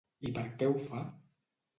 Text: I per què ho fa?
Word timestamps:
I 0.29 0.31
per 0.37 0.45
què 0.61 0.69
ho 0.69 0.79
fa? 0.87 1.03